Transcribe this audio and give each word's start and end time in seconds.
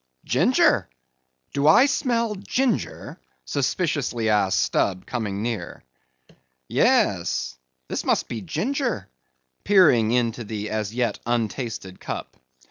"Ginger? 0.25 0.89
Do 1.53 1.67
I 1.67 1.85
smell 1.85 2.33
ginger?" 2.33 3.19
suspiciously 3.45 4.29
asked 4.29 4.57
Stubb, 4.59 5.05
coming 5.05 5.43
near. 5.43 5.83
"Yes, 6.67 7.55
this 7.87 8.03
must 8.03 8.27
be 8.27 8.41
ginger," 8.41 9.09
peering 9.63 10.09
into 10.09 10.43
the 10.43 10.71
as 10.71 10.91
yet 10.95 11.19
untasted 11.27 11.99
cup. 11.99 12.35